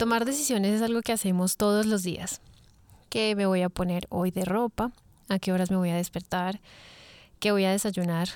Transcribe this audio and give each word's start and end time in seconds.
Tomar 0.00 0.24
decisiones 0.24 0.76
es 0.76 0.80
algo 0.80 1.02
que 1.02 1.12
hacemos 1.12 1.58
todos 1.58 1.84
los 1.84 2.02
días. 2.02 2.40
¿Qué 3.10 3.36
me 3.36 3.44
voy 3.44 3.60
a 3.60 3.68
poner 3.68 4.06
hoy 4.08 4.30
de 4.30 4.46
ropa? 4.46 4.92
¿A 5.28 5.38
qué 5.38 5.52
horas 5.52 5.70
me 5.70 5.76
voy 5.76 5.90
a 5.90 5.96
despertar? 5.96 6.62
¿Qué 7.38 7.52
voy 7.52 7.66
a 7.66 7.70
desayunar? 7.70 8.30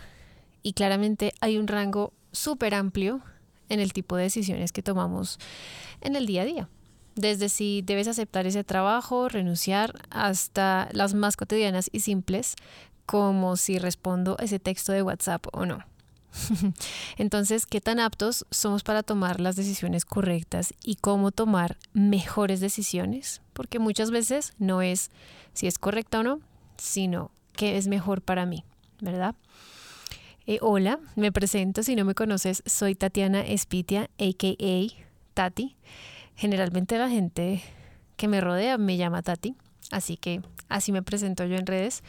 Y 0.62 0.74
claramente 0.74 1.32
hay 1.40 1.56
un 1.56 1.66
rango 1.66 2.12
súper 2.32 2.74
amplio 2.74 3.23
en 3.70 3.80
el 3.80 3.95
tipo 3.95 4.14
de 4.14 4.24
decisiones 4.24 4.73
que 4.73 4.82
tomamos 4.82 5.38
en 6.02 6.16
el 6.16 6.27
día 6.27 6.42
a 6.42 6.45
día. 6.45 6.69
Desde 7.14 7.48
si 7.48 7.80
debes 7.80 8.09
aceptar 8.09 8.46
ese 8.46 8.62
trabajo, 8.62 9.30
renunciar, 9.30 9.95
hasta 10.10 10.91
las 10.92 11.15
más 11.15 11.34
cotidianas 11.34 11.88
y 11.92 12.01
simples, 12.01 12.56
como 13.06 13.56
si 13.56 13.78
respondo 13.78 14.37
ese 14.38 14.59
texto 14.59 14.92
de 14.92 15.02
WhatsApp 15.02 15.46
o 15.51 15.65
no. 15.65 15.83
Entonces, 17.16 17.66
¿qué 17.66 17.80
tan 17.80 18.01
aptos 18.01 18.47
somos 18.51 18.83
para 18.83 19.02
tomar 19.02 19.41
las 19.41 19.56
decisiones 19.56 20.05
correctas 20.05 20.75
y 20.84 20.97
cómo 20.97 21.33
tomar 21.33 21.77
mejores 21.92 22.61
decisiones? 22.61 23.41
Porque 23.52 23.79
muchas 23.79 24.11
veces 24.11 24.55
no 24.59 24.83
es 24.83 25.11
si 25.52 25.66
es 25.66 25.78
correcta 25.78 26.20
o 26.20 26.23
no, 26.23 26.41
sino 26.77 27.30
qué 27.55 27.77
es 27.77 27.87
mejor 27.87 28.23
para 28.23 28.47
mí, 28.47 28.65
¿verdad? 29.01 29.34
Eh, 30.47 30.59
hola, 30.61 30.98
me 31.16 31.33
presento, 31.33 31.83
si 31.83 31.97
no 31.97 32.05
me 32.05 32.15
conoces, 32.15 32.62
soy 32.66 32.95
Tatiana 32.95 33.41
Espitia, 33.41 34.11
a.k.a. 34.19 35.05
Tati. 35.33 35.77
Generalmente 36.37 36.98
la 36.98 37.09
gente 37.09 37.62
que 38.16 38.28
me 38.28 38.41
rodea 38.41 38.77
me 38.77 38.97
llama 38.97 39.23
Tati, 39.23 39.56
así 39.91 40.16
que 40.16 40.43
así 40.69 40.93
me 40.93 41.02
presento 41.02 41.45
yo 41.45 41.56
en 41.56 41.66
redes, 41.66 42.02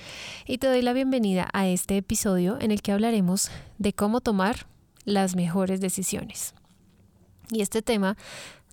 y 0.46 0.58
te 0.58 0.68
doy 0.68 0.82
la 0.82 0.94
bienvenida 0.94 1.50
a 1.54 1.68
este 1.68 1.98
episodio 1.98 2.58
en 2.60 2.72
el 2.72 2.82
que 2.82 2.92
hablaremos 2.92 3.50
de 3.78 3.94
cómo 3.94 4.22
tomar 4.22 4.68
las 5.04 5.36
mejores 5.36 5.82
decisiones. 5.82 6.54
Y 7.52 7.62
este 7.62 7.82
tema 7.82 8.18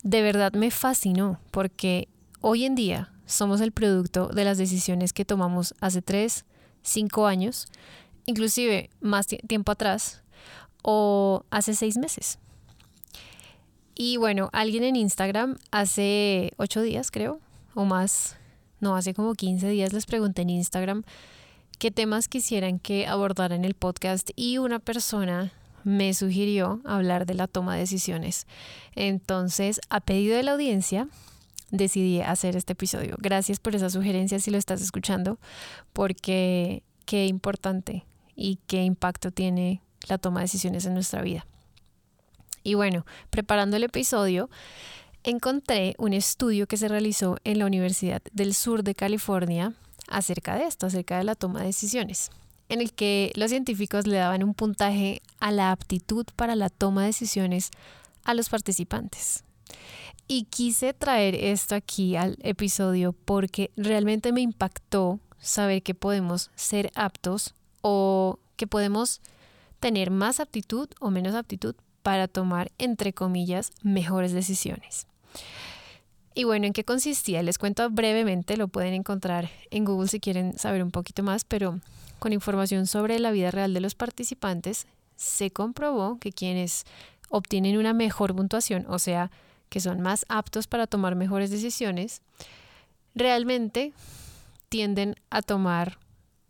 de 0.03 0.23
verdad 0.23 0.53
me 0.53 0.71
fascinó 0.71 1.39
porque 1.51 2.09
hoy 2.41 2.65
en 2.65 2.75
día 2.75 3.13
somos 3.27 3.61
el 3.61 3.73
producto 3.73 4.29
de 4.29 4.45
las 4.45 4.59
decisiones 4.59 5.13
que 5.13 5.25
tomamos 5.25 5.75
hace 5.81 6.03
tres, 6.03 6.45
cinco 6.83 7.27
años, 7.27 7.67
inclusive 8.27 8.91
más 9.01 9.27
tiempo 9.27 9.73
atrás 9.73 10.23
o 10.83 11.45
hace 11.51 11.75
seis 11.75 11.97
meses. 11.97 12.39
Y 13.95 14.17
bueno, 14.17 14.49
alguien 14.53 14.85
en 14.85 14.97
Instagram 14.97 15.59
hace 15.71 16.53
ocho 16.57 16.83
días 16.83 17.11
creo, 17.11 17.41
o 17.75 17.85
más, 17.85 18.37
no, 18.83 18.97
hace 18.97 19.15
como 19.15 19.35
15 19.35 19.69
días 19.69 19.93
les 19.93 20.07
pregunté 20.07 20.43
en 20.43 20.51
Instagram 20.51 21.05
qué 21.79 21.93
temas 21.93 22.27
quisieran 22.27 22.81
que 22.81 23.07
abordara 23.07 23.55
en 23.55 23.65
el 23.65 23.75
podcast 23.75 24.31
y 24.35 24.59
una 24.59 24.81
persona 24.81 25.53
me 25.85 26.13
sugirió 26.15 26.81
hablar 26.85 27.25
de 27.25 27.35
la 27.35 27.47
toma 27.47 27.75
de 27.75 27.81
decisiones. 27.81 28.49
Entonces, 28.97 29.81
a 29.89 30.01
pedido 30.01 30.37
de 30.37 30.43
la 30.43 30.53
audiencia, 30.53 31.07
decidí 31.71 32.21
hacer 32.23 32.57
este 32.57 32.73
episodio. 32.73 33.15
Gracias 33.21 33.61
por 33.61 33.77
esa 33.77 33.89
sugerencia 33.89 34.41
si 34.41 34.51
lo 34.51 34.59
estás 34.59 34.83
escuchando, 34.83 35.39
porque 35.93 36.83
qué 37.07 37.27
importante 37.27 38.05
y 38.35 38.59
qué 38.67 38.83
impacto 38.83 39.31
tiene 39.31 39.81
la 40.09 40.19
toma 40.19 40.41
de 40.41 40.45
decisiones 40.45 40.87
en 40.87 40.95
nuestra 40.95 41.23
vida. 41.23 41.47
Y 42.65 42.75
bueno, 42.75 43.07
preparando 43.31 43.77
el 43.77 43.85
episodio, 43.85 44.51
encontré 45.25 45.95
un 45.99 46.13
estudio 46.13 46.67
que 46.67 46.77
se 46.77 46.89
realizó 46.89 47.37
en 47.45 47.59
la 47.59 47.67
Universidad 47.67 48.23
del 48.33 48.55
Sur 48.55 48.83
de 48.83 48.95
California 48.95 49.75
acerca 50.09 50.57
de 50.57 50.65
esto, 50.65 50.87
acerca 50.87 51.19
de 51.19 51.25
la 51.25 51.35
toma 51.35 51.61
de 51.61 51.67
decisiones, 51.67 52.31
en 52.69 52.81
el 52.81 52.93
que 52.93 53.33
los 53.37 53.51
científicos 53.51 54.07
le 54.07 54.17
daban 54.17 54.43
un 54.43 54.55
puntaje 54.55 55.23
a 55.41 55.53
la 55.53 55.71
aptitud 55.71 56.27
para 56.37 56.57
la 56.57 56.71
toma 56.71 57.03
de 57.03 57.09
decisiones 57.09 57.71
a 58.25 58.35
los 58.35 58.49
participantes. 58.49 59.45
Y 60.29 60.45
quise 60.45 60.95
traer 60.95 61.35
esto 61.35 61.75
aquí 61.75 62.17
al 62.17 62.39
episodio 62.43 63.13
porque 63.13 63.71
realmente 63.77 64.33
me 64.33 64.41
impactó 64.41 65.21
saber 65.41 65.83
que 65.83 65.95
podemos 65.95 66.51
ser 66.55 66.91
aptos 66.95 67.55
o 67.81 68.39
que 68.57 68.67
podemos 68.67 69.21
tener 69.81 70.11
más 70.11 70.41
aptitud 70.41 70.89
o 71.01 71.11
menos 71.11 71.35
aptitud 71.35 71.75
para 72.03 72.29
tomar, 72.29 72.71
entre 72.79 73.13
comillas, 73.13 73.73
mejores 73.83 74.33
decisiones. 74.33 75.07
Y 76.35 76.45
bueno, 76.45 76.67
¿en 76.67 76.73
qué 76.73 76.85
consistía? 76.85 77.43
Les 77.43 77.59
cuento 77.59 77.89
brevemente, 77.91 78.57
lo 78.57 78.69
pueden 78.69 78.95
encontrar 78.95 79.51
en 79.71 79.85
Google 79.85 80.09
si 80.09 80.19
quieren 80.19 80.59
saber 80.59 80.83
un 80.83 80.91
poquito 80.91 81.23
más, 81.23 81.45
pero 81.45 81.79
con 82.19 82.33
información 82.33 82.87
sobre 82.87 83.19
la 83.19 83.33
vida 83.33 83.51
real 83.51 83.75
de 83.75 83.81
los 83.81 83.95
participantes, 83.95 84.87
se 85.17 85.51
comprobó 85.51 86.19
que 86.19 86.33
quienes 86.33 86.85
obtienen 87.29 87.77
una 87.77 87.93
mejor 87.93 88.35
puntuación, 88.35 88.87
o 88.89 88.99
sea, 88.99 89.31
que 89.69 89.81
son 89.81 90.01
más 90.01 90.25
aptos 90.29 90.67
para 90.67 90.87
tomar 90.87 91.17
mejores 91.17 91.51
decisiones, 91.51 92.23
realmente 93.15 93.93
tienden 94.69 95.17
a 95.31 95.43
tomar 95.43 95.99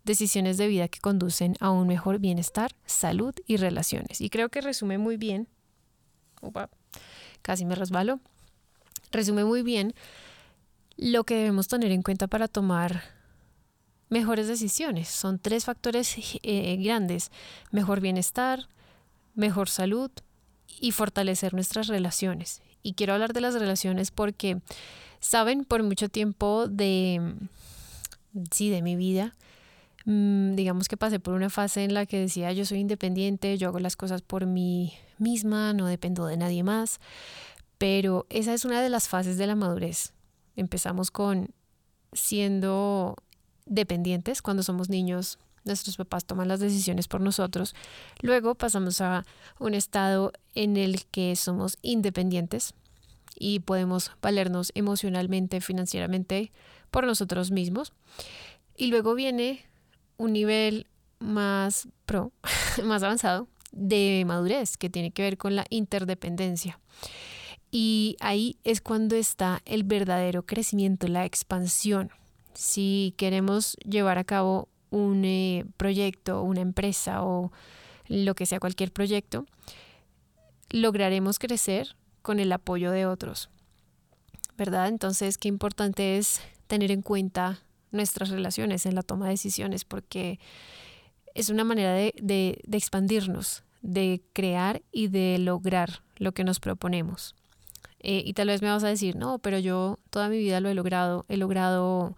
decisiones 0.04 0.58
de 0.58 0.68
vida 0.68 0.88
que 0.88 1.00
conducen 1.00 1.56
a 1.60 1.70
un 1.70 1.86
mejor 1.86 2.18
bienestar, 2.18 2.72
salud 2.84 3.34
y 3.46 3.56
relaciones. 3.56 4.20
Y 4.20 4.30
creo 4.30 4.48
que 4.48 4.60
resume 4.60 4.98
muy 4.98 5.16
bien, 5.16 5.48
casi 7.42 7.64
me 7.64 7.74
resbalo, 7.74 8.20
resume 9.10 9.44
muy 9.44 9.62
bien 9.62 9.94
lo 10.96 11.24
que 11.24 11.36
debemos 11.36 11.68
tener 11.68 11.92
en 11.92 12.02
cuenta 12.02 12.26
para 12.26 12.48
tomar 12.48 13.02
mejores 14.08 14.48
decisiones. 14.48 15.08
Son 15.08 15.38
tres 15.38 15.64
factores 15.64 16.16
eh, 16.42 16.76
grandes, 16.76 17.30
mejor 17.70 18.00
bienestar, 18.00 18.68
mejor 19.34 19.68
salud 19.68 20.10
y 20.80 20.92
fortalecer 20.92 21.54
nuestras 21.54 21.86
relaciones. 21.86 22.62
Y 22.82 22.94
quiero 22.94 23.14
hablar 23.14 23.32
de 23.32 23.40
las 23.40 23.54
relaciones 23.54 24.10
porque, 24.10 24.60
saben, 25.20 25.64
por 25.64 25.82
mucho 25.82 26.08
tiempo 26.08 26.66
de, 26.68 27.34
sí, 28.50 28.70
de 28.70 28.82
mi 28.82 28.96
vida, 28.96 29.34
Mm, 30.04 30.56
digamos 30.56 30.88
que 30.88 30.96
pasé 30.96 31.20
por 31.20 31.34
una 31.34 31.48
fase 31.48 31.84
en 31.84 31.94
la 31.94 32.06
que 32.06 32.18
decía 32.18 32.52
yo 32.52 32.64
soy 32.64 32.78
independiente, 32.78 33.56
yo 33.56 33.68
hago 33.68 33.78
las 33.78 33.96
cosas 33.96 34.22
por 34.22 34.46
mí 34.46 34.94
misma, 35.18 35.72
no 35.74 35.86
dependo 35.86 36.26
de 36.26 36.36
nadie 36.36 36.64
más, 36.64 36.98
pero 37.82 38.26
esa 38.30 38.54
es 38.54 38.64
una 38.64 38.80
de 38.80 38.88
las 38.90 39.08
fases 39.08 39.38
de 39.38 39.48
la 39.48 39.56
madurez. 39.56 40.12
Empezamos 40.54 41.10
con 41.10 41.48
siendo 42.12 43.16
dependientes 43.66 44.40
cuando 44.40 44.62
somos 44.62 44.88
niños, 44.88 45.40
nuestros 45.64 45.96
papás 45.96 46.24
toman 46.24 46.46
las 46.46 46.60
decisiones 46.60 47.08
por 47.08 47.20
nosotros. 47.20 47.74
Luego 48.20 48.54
pasamos 48.54 49.00
a 49.00 49.26
un 49.58 49.74
estado 49.74 50.32
en 50.54 50.76
el 50.76 51.06
que 51.06 51.34
somos 51.34 51.76
independientes 51.82 52.72
y 53.36 53.58
podemos 53.58 54.12
valernos 54.22 54.70
emocionalmente, 54.76 55.60
financieramente 55.60 56.52
por 56.92 57.04
nosotros 57.04 57.50
mismos. 57.50 57.92
Y 58.76 58.92
luego 58.92 59.16
viene 59.16 59.66
un 60.18 60.32
nivel 60.32 60.86
más 61.18 61.88
pro, 62.06 62.30
más 62.84 63.02
avanzado 63.02 63.48
de 63.72 64.22
madurez, 64.24 64.76
que 64.76 64.88
tiene 64.88 65.10
que 65.10 65.22
ver 65.22 65.36
con 65.36 65.56
la 65.56 65.64
interdependencia. 65.68 66.78
Y 67.72 68.16
ahí 68.20 68.58
es 68.64 68.80
cuando 68.80 69.16
está 69.16 69.62
el 69.64 69.82
verdadero 69.82 70.44
crecimiento, 70.44 71.08
la 71.08 71.24
expansión. 71.24 72.10
Si 72.52 73.14
queremos 73.16 73.76
llevar 73.78 74.18
a 74.18 74.24
cabo 74.24 74.68
un 74.90 75.24
eh, 75.24 75.64
proyecto, 75.78 76.42
una 76.42 76.60
empresa 76.60 77.24
o 77.24 77.50
lo 78.08 78.34
que 78.34 78.46
sea 78.46 78.60
cualquier 78.60 78.92
proyecto, 78.92 79.46
lograremos 80.68 81.38
crecer 81.38 81.96
con 82.20 82.38
el 82.40 82.52
apoyo 82.52 82.90
de 82.90 83.06
otros. 83.06 83.48
¿Verdad? 84.58 84.88
Entonces, 84.88 85.38
qué 85.38 85.48
importante 85.48 86.18
es 86.18 86.42
tener 86.66 86.90
en 86.90 87.02
cuenta 87.02 87.62
nuestras 87.90 88.28
relaciones, 88.28 88.86
en 88.86 88.94
la 88.94 89.02
toma 89.02 89.26
de 89.26 89.32
decisiones, 89.32 89.84
porque 89.84 90.38
es 91.34 91.48
una 91.48 91.64
manera 91.64 91.94
de, 91.94 92.60
expandirnos, 92.70 93.64
de 93.80 94.22
crear 94.32 94.82
y 94.92 95.08
de 95.08 95.38
lograr 95.38 96.02
lo 96.16 96.32
que 96.32 96.44
nos 96.44 96.60
proponemos. 96.60 97.34
Eh, 98.02 98.22
y 98.26 98.32
tal 98.34 98.48
vez 98.48 98.62
me 98.62 98.68
vas 98.68 98.82
a 98.84 98.88
decir, 98.88 99.16
no, 99.16 99.38
pero 99.38 99.58
yo 99.58 99.98
toda 100.10 100.28
mi 100.28 100.38
vida 100.38 100.60
lo 100.60 100.68
he 100.68 100.74
logrado, 100.74 101.24
he 101.28 101.36
logrado 101.36 102.16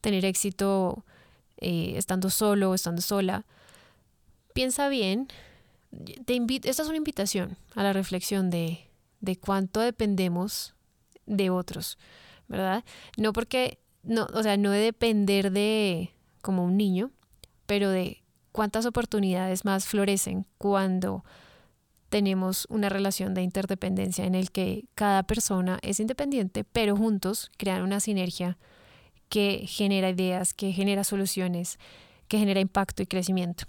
tener 0.00 0.24
éxito 0.24 1.04
eh, 1.58 1.94
estando 1.96 2.30
solo, 2.30 2.74
estando 2.74 3.02
sola. 3.02 3.44
Piensa 4.54 4.88
bien, 4.88 5.28
te 6.24 6.34
invito, 6.34 6.68
esta 6.68 6.82
es 6.82 6.88
una 6.88 6.98
invitación 6.98 7.56
a 7.74 7.82
la 7.82 7.92
reflexión 7.92 8.50
de, 8.50 8.88
de 9.20 9.36
cuánto 9.36 9.80
dependemos 9.80 10.74
de 11.26 11.50
otros, 11.50 11.98
¿verdad? 12.48 12.84
No 13.16 13.32
porque 13.32 13.80
no, 14.02 14.28
o 14.32 14.42
sea, 14.42 14.56
no 14.56 14.70
de 14.70 14.78
depender 14.78 15.50
de 15.50 16.12
como 16.40 16.64
un 16.64 16.76
niño, 16.76 17.10
pero 17.66 17.90
de 17.90 18.22
cuántas 18.52 18.86
oportunidades 18.86 19.64
más 19.64 19.86
florecen 19.86 20.46
cuando 20.56 21.24
tenemos 22.16 22.66
una 22.70 22.88
relación 22.88 23.34
de 23.34 23.42
interdependencia 23.42 24.24
en 24.24 24.34
el 24.34 24.50
que 24.50 24.86
cada 24.94 25.24
persona 25.24 25.78
es 25.82 26.00
independiente, 26.00 26.64
pero 26.64 26.96
juntos 26.96 27.50
crean 27.58 27.82
una 27.82 28.00
sinergia 28.00 28.56
que 29.28 29.66
genera 29.66 30.08
ideas, 30.08 30.54
que 30.54 30.72
genera 30.72 31.04
soluciones, 31.04 31.78
que 32.26 32.38
genera 32.38 32.60
impacto 32.60 33.02
y 33.02 33.06
crecimiento. 33.06 33.64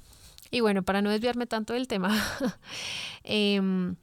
Y 0.49 0.61
bueno, 0.61 0.81
para 0.83 1.01
no 1.01 1.09
desviarme 1.09 1.45
tanto 1.45 1.73
del 1.73 1.89
tema, 1.89 2.15
em, 3.25 3.97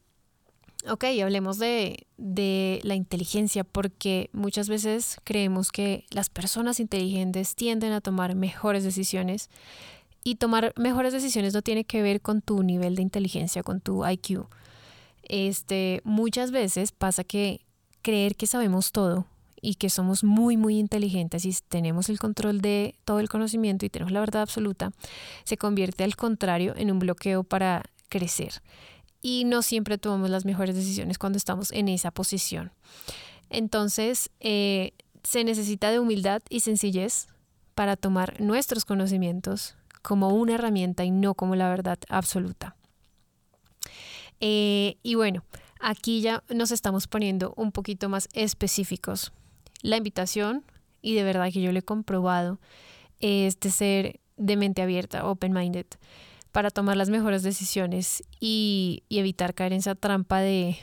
Ok, 0.90 1.04
hablemos 1.22 1.58
de, 1.58 2.06
de, 2.18 2.80
la 2.82 2.94
inteligencia 2.94 3.64
porque 3.64 4.28
muchas 4.34 4.68
veces 4.68 5.16
creemos 5.24 5.72
que 5.72 6.04
las 6.10 6.28
personas 6.28 6.78
inteligentes 6.78 7.54
tienden 7.54 7.92
a 7.92 8.02
tomar 8.02 8.34
mejores 8.34 8.84
decisiones 8.84 9.48
y 10.24 10.36
tomar 10.36 10.72
mejores 10.76 11.12
decisiones 11.12 11.52
no 11.52 11.62
tiene 11.62 11.84
que 11.84 12.02
ver 12.02 12.22
con 12.22 12.40
tu 12.40 12.62
nivel 12.62 12.96
de 12.96 13.02
inteligencia, 13.02 13.62
con 13.62 13.80
tu 13.80 14.06
IQ. 14.06 14.46
Este, 15.22 16.00
muchas 16.04 16.50
veces 16.50 16.92
pasa 16.92 17.24
que 17.24 17.60
creer 18.02 18.34
que 18.34 18.46
sabemos 18.46 18.90
todo 18.90 19.26
y 19.60 19.76
que 19.76 19.88
somos 19.90 20.24
muy, 20.24 20.56
muy 20.56 20.78
inteligentes 20.78 21.44
y 21.44 21.54
tenemos 21.68 22.08
el 22.08 22.18
control 22.18 22.60
de 22.60 22.94
todo 23.04 23.20
el 23.20 23.28
conocimiento 23.28 23.86
y 23.86 23.90
tenemos 23.90 24.12
la 24.12 24.20
verdad 24.20 24.42
absoluta, 24.42 24.92
se 25.44 25.56
convierte 25.56 26.04
al 26.04 26.16
contrario 26.16 26.74
en 26.76 26.90
un 26.90 26.98
bloqueo 26.98 27.44
para 27.44 27.82
crecer 28.08 28.62
y 29.22 29.44
no 29.44 29.62
siempre 29.62 29.96
tomamos 29.96 30.28
las 30.28 30.44
mejores 30.44 30.74
decisiones 30.74 31.18
cuando 31.18 31.38
estamos 31.38 31.72
en 31.72 31.88
esa 31.88 32.10
posición. 32.10 32.72
Entonces, 33.48 34.30
eh, 34.40 34.92
se 35.22 35.44
necesita 35.44 35.90
de 35.90 35.98
humildad 35.98 36.42
y 36.50 36.60
sencillez 36.60 37.28
para 37.74 37.96
tomar 37.96 38.40
nuestros 38.40 38.84
conocimientos 38.84 39.76
como 40.04 40.28
una 40.28 40.56
herramienta 40.56 41.02
y 41.04 41.10
no 41.10 41.34
como 41.34 41.56
la 41.56 41.70
verdad 41.70 41.98
absoluta. 42.10 42.76
Eh, 44.38 44.98
y 45.02 45.14
bueno, 45.14 45.42
aquí 45.80 46.20
ya 46.20 46.44
nos 46.50 46.72
estamos 46.72 47.08
poniendo 47.08 47.54
un 47.56 47.72
poquito 47.72 48.10
más 48.10 48.28
específicos. 48.34 49.32
La 49.80 49.96
invitación, 49.96 50.62
y 51.00 51.14
de 51.14 51.24
verdad 51.24 51.50
que 51.50 51.62
yo 51.62 51.72
lo 51.72 51.78
he 51.78 51.82
comprobado, 51.82 52.60
es 53.20 53.58
de 53.60 53.70
ser 53.70 54.20
de 54.36 54.56
mente 54.58 54.82
abierta, 54.82 55.26
open-minded 55.26 55.86
para 56.52 56.70
tomar 56.70 56.98
las 56.98 57.08
mejores 57.08 57.42
decisiones 57.42 58.22
y, 58.38 59.04
evitar 59.08 59.54
caer 59.54 59.72
en 59.72 59.78
esa 59.78 59.94
trampa 59.94 60.40
de, 60.40 60.76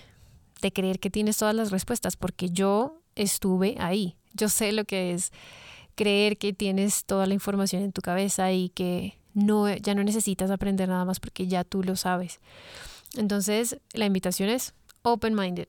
de 0.62 0.74
creer 0.74 1.00
que 1.00 1.12
tienes 1.12 1.38
todas 1.38 1.54
las 1.54 1.70
respuestas, 1.70 2.18
porque 2.18 2.50
yo 2.50 3.04
estuve 3.14 3.76
ahí. 3.80 4.16
Yo 4.34 4.50
sé 4.50 4.72
lo 4.72 4.84
que 4.84 5.14
es 5.14 5.32
creer 6.01 6.38
que 6.39 6.51
tienes 6.51 7.06
toda 7.06 7.27
la 7.27 7.36
información 7.36 7.83
en 7.83 7.92
tu 7.92 8.01
cabeza 8.01 8.51
y 8.51 8.69
que 8.69 9.19
no, 9.36 9.71
ya 9.71 9.94
no 9.94 10.03
necesitas 10.03 10.50
aprender 10.50 10.89
nada 10.89 11.06
más 11.06 11.19
porque 11.19 11.45
ya 11.45 11.63
tú 11.63 11.83
lo 11.83 11.95
sabes. 11.95 12.39
Entonces, 13.18 13.77
la 13.94 14.07
invitación 14.07 14.50
es 14.50 14.74
open-minded. 15.03 15.68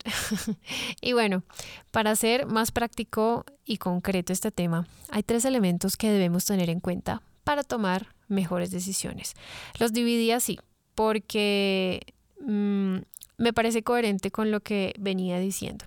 y 1.02 1.12
bueno, 1.12 1.42
para 1.90 2.12
hacer 2.12 2.46
más 2.46 2.72
práctico 2.72 3.44
y 3.66 3.76
concreto 3.76 4.32
este 4.32 4.50
tema, 4.50 4.86
hay 5.10 5.22
tres 5.22 5.44
elementos 5.44 5.98
que 5.98 6.10
debemos 6.10 6.46
tener 6.46 6.70
en 6.70 6.80
cuenta 6.80 7.20
para 7.44 7.62
tomar 7.62 8.14
mejores 8.28 8.70
decisiones. 8.70 9.34
Los 9.78 9.92
dividí 9.92 10.30
así 10.30 10.58
porque 10.94 12.14
mm, 12.40 12.96
me 13.36 13.52
parece 13.52 13.82
coherente 13.82 14.30
con 14.30 14.50
lo 14.50 14.60
que 14.60 14.94
venía 14.98 15.38
diciendo, 15.38 15.84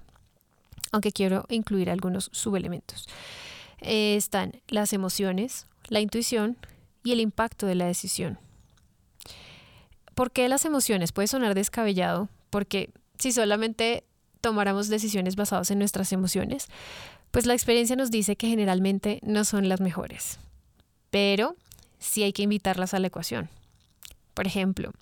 aunque 0.92 1.12
quiero 1.12 1.46
incluir 1.50 1.90
algunos 1.90 2.30
subelementos. 2.32 3.08
Eh, 3.86 4.16
están 4.16 4.62
las 4.68 4.94
emociones, 4.94 5.68
la 5.90 6.00
intuición 6.00 6.58
y 7.04 7.12
el 7.12 7.20
impacto 7.20 7.68
de 7.68 7.76
la 7.76 7.86
decisión. 7.86 8.40
¿Por 10.16 10.32
qué 10.32 10.50
las 10.50 10.66
emociones? 10.66 11.12
Puede 11.12 11.28
sonar 11.28 11.54
descabellado, 11.54 12.28
porque 12.50 12.90
si 13.20 13.32
solamente 13.32 14.04
tomáramos 14.42 14.88
decisiones 14.88 15.36
basadas 15.36 15.70
en 15.70 15.78
nuestras 15.78 16.12
emociones, 16.12 16.68
pues 17.30 17.46
la 17.46 17.54
experiencia 17.54 17.96
nos 17.96 18.10
dice 18.10 18.36
que 18.36 18.48
generalmente 18.48 19.20
no 19.22 19.46
son 19.46 19.70
las 19.70 19.82
mejores. 19.82 20.40
Pero 21.12 21.56
sí 22.00 22.24
hay 22.24 22.34
que 22.34 22.44
invitarlas 22.44 22.96
a 22.96 23.00
la 23.00 23.08
ecuación. 23.08 23.50
Por 24.34 24.48
ejemplo, 24.48 24.94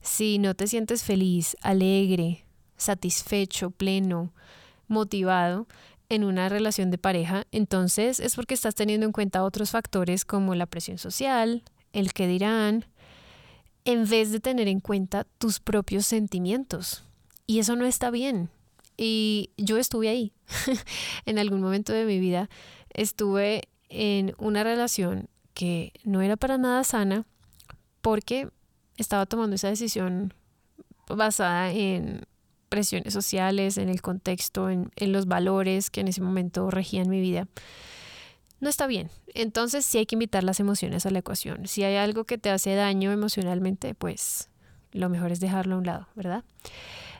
si 0.00 0.38
no 0.38 0.54
te 0.54 0.66
sientes 0.66 1.04
feliz, 1.04 1.56
alegre, 1.62 2.44
satisfecho, 2.76 3.70
pleno, 3.70 4.32
motivado 4.88 5.68
en 6.08 6.24
una 6.24 6.48
relación 6.48 6.90
de 6.90 6.98
pareja, 6.98 7.46
entonces 7.52 8.20
es 8.20 8.34
porque 8.34 8.54
estás 8.54 8.74
teniendo 8.74 9.06
en 9.06 9.12
cuenta 9.12 9.44
otros 9.44 9.70
factores 9.70 10.24
como 10.24 10.54
la 10.54 10.66
presión 10.66 10.98
social, 10.98 11.62
el 11.92 12.12
que 12.12 12.26
dirán, 12.26 12.86
en 13.84 14.08
vez 14.08 14.32
de 14.32 14.40
tener 14.40 14.68
en 14.68 14.80
cuenta 14.80 15.26
tus 15.38 15.60
propios 15.60 16.06
sentimientos. 16.06 17.04
Y 17.46 17.58
eso 17.58 17.76
no 17.76 17.84
está 17.84 18.10
bien. 18.10 18.48
Y 18.96 19.50
yo 19.56 19.76
estuve 19.76 20.08
ahí. 20.08 20.32
en 21.26 21.38
algún 21.38 21.60
momento 21.60 21.92
de 21.92 22.04
mi 22.04 22.18
vida 22.18 22.48
estuve 22.90 23.68
en 23.88 24.34
una 24.38 24.64
relación 24.64 25.28
que 25.52 25.92
no 26.04 26.22
era 26.22 26.36
para 26.36 26.58
nada 26.58 26.84
sana 26.84 27.26
porque 28.00 28.48
estaba 28.96 29.26
tomando 29.26 29.56
esa 29.56 29.68
decisión 29.68 30.34
basada 31.08 31.70
en 31.70 32.26
presiones 32.74 33.12
sociales, 33.14 33.78
en 33.78 33.88
el 33.88 34.02
contexto, 34.02 34.68
en, 34.68 34.90
los 34.96 35.26
valores 35.26 35.90
que 35.90 36.00
en 36.00 36.08
ese 36.08 36.20
momento 36.20 36.72
regían 36.72 37.08
mi 37.08 37.20
vida. 37.20 37.46
No 38.58 38.68
está 38.68 38.88
bien. 38.88 39.10
Entonces 39.32 39.86
sí 39.86 39.98
hay 39.98 40.06
que 40.06 40.16
invitar 40.16 40.42
las 40.42 40.58
emociones 40.58 41.06
a 41.06 41.10
la 41.10 41.20
ecuación. 41.20 41.68
Si 41.68 41.84
hay 41.84 41.94
algo 41.94 42.24
que 42.24 42.36
te 42.36 42.50
hace 42.50 42.74
daño 42.74 43.12
emocionalmente, 43.12 43.94
pues 43.94 44.48
lo 44.90 45.08
mejor 45.08 45.30
es 45.30 45.38
dejarlo 45.38 45.76
a 45.76 45.78
un 45.78 45.86
lado, 45.86 46.08
¿verdad? 46.16 46.42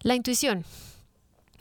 La 0.02 0.16
intuición. 0.16 0.64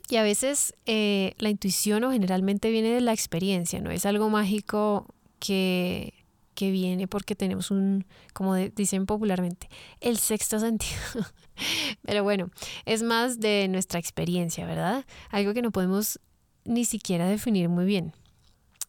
Y 0.09 0.15
a 0.15 0.23
veces 0.23 0.73
eh, 0.87 1.35
la 1.37 1.49
intuición 1.49 2.03
o 2.03 2.11
generalmente 2.11 2.71
viene 2.71 2.89
de 2.89 3.01
la 3.01 3.13
experiencia, 3.13 3.79
no 3.79 3.91
es 3.91 4.07
algo 4.07 4.31
mágico 4.31 5.05
que 5.37 6.22
viene 6.71 7.07
porque 7.07 7.35
tenemos 7.35 7.71
un, 7.71 8.05
como 8.33 8.55
dicen 8.55 9.05
popularmente, 9.05 9.69
el 9.99 10.17
sexto 10.17 10.59
sentido. 10.59 10.99
Pero 12.03 12.23
bueno, 12.23 12.49
es 12.85 13.03
más 13.03 13.39
de 13.39 13.67
nuestra 13.69 13.99
experiencia, 13.99 14.65
¿verdad? 14.65 15.05
Algo 15.29 15.53
que 15.53 15.61
no 15.61 15.71
podemos 15.71 16.19
ni 16.65 16.85
siquiera 16.85 17.27
definir 17.27 17.69
muy 17.69 17.85
bien. 17.85 18.13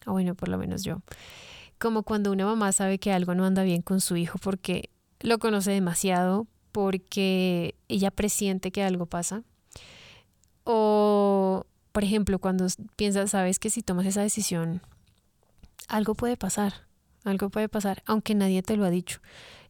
O 0.06 0.12
bueno, 0.12 0.34
por 0.34 0.48
lo 0.48 0.58
menos 0.58 0.84
yo. 0.84 1.02
Como 1.78 2.02
cuando 2.02 2.32
una 2.32 2.46
mamá 2.46 2.72
sabe 2.72 2.98
que 2.98 3.12
algo 3.12 3.34
no 3.34 3.44
anda 3.44 3.62
bien 3.62 3.82
con 3.82 4.00
su 4.00 4.16
hijo 4.16 4.38
porque 4.38 4.90
lo 5.20 5.38
conoce 5.38 5.70
demasiado, 5.70 6.46
porque 6.72 7.74
ella 7.88 8.10
presiente 8.10 8.70
que 8.70 8.82
algo 8.82 9.06
pasa. 9.06 9.42
O, 10.64 11.66
por 11.92 12.04
ejemplo, 12.04 12.38
cuando 12.38 12.66
piensas, 12.96 13.30
sabes 13.30 13.58
que 13.58 13.70
si 13.70 13.82
tomas 13.82 14.06
esa 14.06 14.22
decisión, 14.22 14.82
algo 15.88 16.14
puede 16.14 16.36
pasar 16.36 16.84
algo 17.24 17.48
puede 17.50 17.68
pasar, 17.68 18.02
aunque 18.06 18.34
nadie 18.34 18.62
te 18.62 18.76
lo 18.76 18.84
ha 18.84 18.90
dicho. 18.90 19.20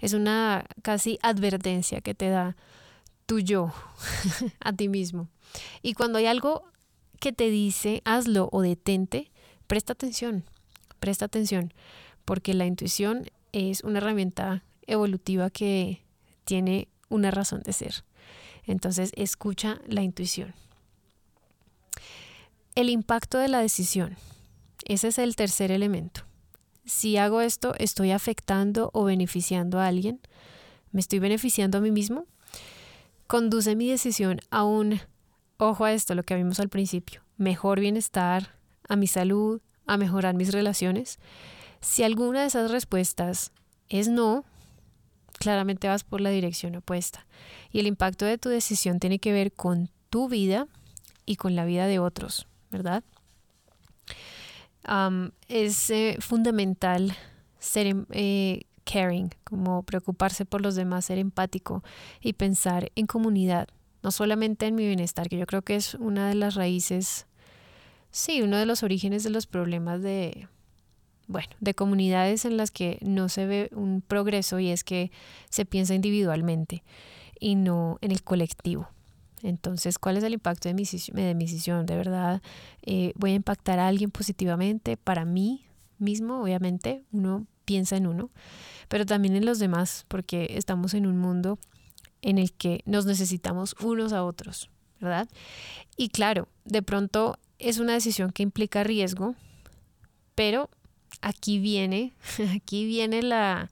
Es 0.01 0.13
una 0.13 0.67
casi 0.83 1.19
advertencia 1.23 2.01
que 2.01 2.15
te 2.15 2.29
da 2.29 2.57
tu 3.27 3.39
yo 3.39 3.73
a 4.61 4.73
ti 4.73 4.89
mismo. 4.89 5.29
Y 5.81 5.95
cuando 5.95 6.19
hay 6.19 6.27
algo 6.27 6.65
que 7.21 7.33
te 7.33 7.49
dice 7.51 8.03
hazlo 8.05 8.49
o 8.53 8.61
detente, 8.61 9.31
presta 9.67 9.93
atención, 9.93 10.45
presta 10.99 11.27
atención, 11.27 11.73
porque 12.25 12.55
la 12.55 12.67
intuición 12.67 13.31
es 13.53 13.83
una 13.85 13.99
herramienta 13.99 14.65
evolutiva 14.87 15.49
que 15.49 16.03
tiene 16.45 16.89
una 17.09 17.31
razón 17.31 17.63
de 17.63 17.73
ser. 17.73 18.05
Entonces, 18.67 19.13
escucha 19.15 19.81
la 19.87 20.03
intuición. 20.03 20.55
El 22.75 22.91
impacto 22.91 23.39
de 23.39 23.49
la 23.49 23.61
decisión. 23.61 24.17
Ese 24.85 25.09
es 25.09 25.19
el 25.19 25.37
tercer 25.37 25.71
elemento 25.71 26.24
si 26.85 27.17
hago 27.17 27.41
esto, 27.41 27.75
¿estoy 27.79 28.11
afectando 28.11 28.91
o 28.93 29.05
beneficiando 29.05 29.79
a 29.79 29.87
alguien? 29.87 30.21
¿Me 30.93 31.01
estoy 31.01 31.19
beneficiando 31.19 31.79
a 31.79 31.81
mí 31.81 31.91
mismo? 31.91 32.27
Conduce 33.27 33.75
mi 33.75 33.89
decisión 33.89 34.41
a 34.51 34.65
un, 34.65 35.01
ojo 35.57 35.85
a 35.85 35.93
esto, 35.93 36.15
lo 36.15 36.23
que 36.23 36.37
vimos 36.37 36.61
al 36.61 36.69
principio, 36.69 37.23
mejor 37.37 37.81
bienestar, 37.81 38.55
a 38.89 38.97
mi 38.97 39.07
salud, 39.07 39.61
a 39.87 39.97
mejorar 39.97 40.35
mis 40.35 40.53
relaciones. 40.53 41.19
Si 41.81 42.03
alguna 42.03 42.43
de 42.43 42.47
esas 42.47 42.71
respuestas 42.71 43.53
es 43.89 44.09
no, 44.09 44.45
claramente 45.39 45.89
vas 45.89 46.05
por 46.05 46.21
la 46.21 46.31
dirección 46.31 46.77
opuesta. 46.77 47.27
Y 47.71 47.81
el 47.81 47.87
impacto 47.87 48.25
de 48.25 48.39
tu 48.39 48.49
decisión 48.49 49.01
tiene 49.01 49.19
que 49.19 49.33
ver 49.33 49.53
con 49.53 49.91
tu 50.11 50.29
vida 50.29 50.69
y 51.27 51.37
con 51.37 51.57
la 51.57 51.65
vida 51.65 51.87
de 51.87 51.99
otros, 51.99 52.47
¿verdad? 52.71 53.05
Es 55.49 55.91
eh, 55.91 56.17
fundamental 56.21 57.17
ser 57.59 57.87
em, 57.87 58.07
eh, 58.11 58.63
caring, 58.85 59.31
como 59.45 59.83
preocuparse 59.83 60.45
por 60.45 60.61
los 60.61 60.75
demás, 60.75 61.07
ser 61.07 61.19
empático 61.19 61.83
y 62.21 62.35
pensar 62.35 62.91
en 62.95 63.07
comunidad, 63.07 63.69
no 64.03 64.11
solamente 64.11 64.67
en 64.67 64.75
mi 64.75 64.87
bienestar, 64.87 65.29
que 65.29 65.39
yo 65.39 65.47
creo 65.47 65.63
que 65.63 65.77
es 65.77 65.95
una 65.95 66.29
de 66.29 66.35
las 66.35 66.55
raíces, 66.55 67.27
sí, 68.11 68.43
uno 68.43 68.59
de 68.59 68.67
los 68.67 68.83
orígenes 68.83 69.25
de 69.25 69.31
los 69.31 69.47
problemas 69.47 70.03
de, 70.03 70.49
bueno, 71.27 71.49
de 71.61 71.75
comunidades 71.75 72.45
en 72.45 72.57
las 72.57 72.71
que 72.71 72.99
no 73.01 73.29
se 73.29 73.47
ve 73.47 73.71
un 73.73 74.03
progreso 74.03 74.59
y 74.59 74.71
es 74.71 74.85
que 74.85 75.11
se 75.49 75.65
piensa 75.65 75.95
individualmente 75.95 76.83
y 77.41 77.55
no 77.55 77.99
en 78.03 78.13
el 78.13 78.23
colectivo. 78.23 78.89
Entonces, 79.45 79.99
¿cuál 79.99 80.17
es 80.17 80.25
el 80.25 80.33
impacto 80.33 80.71
de 80.71 80.75
mi, 80.75 80.85
de 80.85 81.35
mi 81.35 81.45
decisión? 81.45 81.85
¿De 81.85 81.97
verdad 81.97 82.41
eh, 82.83 83.13
voy 83.15 83.33
a 83.33 83.35
impactar 83.35 83.79
a 83.79 83.89
alguien 83.89 84.11
positivamente? 84.11 84.97
Para 84.97 85.27
mí 85.27 85.67
mismo, 85.99 86.43
obviamente, 86.43 87.03
uno 87.13 87.47
piensa 87.67 87.97
en 87.97 88.07
uno, 88.07 88.31
pero 88.89 89.05
también 89.05 89.37
en 89.37 89.45
los 89.45 89.59
demás, 89.59 90.07
porque 90.09 90.49
estamos 90.57 90.95
en 90.95 91.07
un 91.07 91.19
mundo 91.19 91.59
en 92.23 92.39
el 92.39 92.53
que 92.53 92.81
nos 92.87 93.05
necesitamos 93.05 93.77
unos 93.81 94.15
a 94.15 94.25
otros, 94.25 94.71
¿verdad? 94.99 95.29
Y 95.97 96.09
claro, 96.09 96.49
de 96.65 96.83
pronto 96.83 97.39
es 97.59 97.79
una 97.79 97.93
decisión 97.93 98.31
que 98.31 98.43
implica 98.43 98.83
riesgo, 98.83 99.35
pero 100.35 100.71
aquí 101.21 101.59
viene, 101.59 102.15
aquí 102.57 102.87
viene 102.87 103.23
la, 103.23 103.71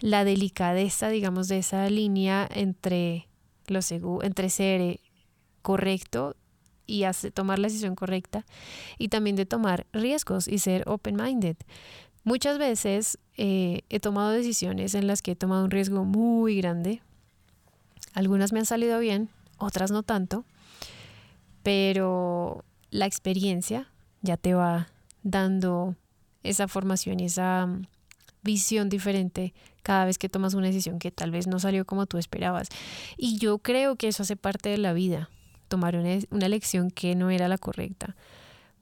la 0.00 0.24
delicadeza, 0.24 1.08
digamos, 1.08 1.48
de 1.48 1.58
esa 1.58 1.88
línea 1.88 2.46
entre, 2.54 3.27
lo 3.70 3.80
entre 4.22 4.50
ser 4.50 5.00
correcto 5.62 6.36
y 6.86 7.04
hace, 7.04 7.30
tomar 7.30 7.58
la 7.58 7.68
decisión 7.68 7.94
correcta 7.94 8.44
y 8.96 9.08
también 9.08 9.36
de 9.36 9.46
tomar 9.46 9.86
riesgos 9.92 10.48
y 10.48 10.58
ser 10.58 10.84
open-minded. 10.88 11.56
Muchas 12.24 12.58
veces 12.58 13.18
eh, 13.36 13.82
he 13.88 14.00
tomado 14.00 14.30
decisiones 14.30 14.94
en 14.94 15.06
las 15.06 15.22
que 15.22 15.32
he 15.32 15.36
tomado 15.36 15.64
un 15.64 15.70
riesgo 15.70 16.04
muy 16.04 16.56
grande. 16.56 17.02
Algunas 18.14 18.52
me 18.52 18.58
han 18.58 18.66
salido 18.66 18.98
bien, 18.98 19.28
otras 19.58 19.90
no 19.90 20.02
tanto, 20.02 20.44
pero 21.62 22.64
la 22.90 23.06
experiencia 23.06 23.90
ya 24.22 24.36
te 24.36 24.54
va 24.54 24.88
dando 25.22 25.94
esa 26.42 26.68
formación 26.68 27.20
y 27.20 27.26
esa 27.26 27.66
mm, 27.66 27.86
visión 28.42 28.88
diferente 28.88 29.54
cada 29.88 30.04
vez 30.04 30.18
que 30.18 30.28
tomas 30.28 30.52
una 30.52 30.66
decisión 30.66 30.98
que 30.98 31.10
tal 31.10 31.30
vez 31.30 31.46
no 31.46 31.58
salió 31.58 31.86
como 31.86 32.04
tú 32.04 32.18
esperabas. 32.18 32.68
Y 33.16 33.38
yo 33.38 33.56
creo 33.56 33.96
que 33.96 34.08
eso 34.08 34.22
hace 34.22 34.36
parte 34.36 34.68
de 34.68 34.76
la 34.76 34.92
vida, 34.92 35.30
tomar 35.68 35.96
una, 35.96 36.18
una 36.28 36.44
elección 36.44 36.90
que 36.90 37.14
no 37.14 37.30
era 37.30 37.48
la 37.48 37.56
correcta. 37.56 38.14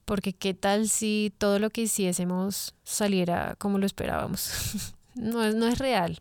Porque 0.05 0.33
qué 0.33 0.53
tal 0.53 0.89
si 0.89 1.33
todo 1.39 1.61
lo 1.61 1.71
que 1.71 1.83
hiciésemos 1.83 2.75
saliera 2.83 3.55
como 3.59 3.79
lo 3.79 3.87
esperábamos. 3.87 4.51
no, 5.15 5.45
es, 5.45 5.55
no 5.55 5.69
es 5.69 5.79
real. 5.79 6.19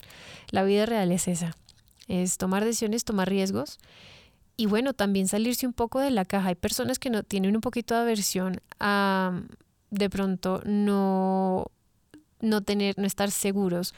La 0.51 0.61
vida 0.61 0.85
real 0.85 1.11
es 1.11 1.27
esa. 1.27 1.55
Es 2.07 2.37
tomar 2.37 2.63
decisiones, 2.63 3.05
tomar 3.05 3.27
riesgos 3.27 3.79
y 4.55 4.67
bueno, 4.67 4.93
también 4.93 5.27
salirse 5.27 5.65
un 5.65 5.73
poco 5.73 5.99
de 5.99 6.11
la 6.11 6.25
caja. 6.25 6.49
Hay 6.49 6.55
personas 6.55 6.99
que 6.99 7.09
no 7.09 7.23
tienen 7.23 7.55
un 7.55 7.61
poquito 7.61 7.95
de 7.95 8.01
aversión 8.01 8.61
a 8.79 9.41
de 9.89 10.11
pronto 10.11 10.61
no, 10.63 11.71
no 12.39 12.61
tener, 12.61 12.99
no 12.99 13.07
estar 13.07 13.31
seguros 13.31 13.95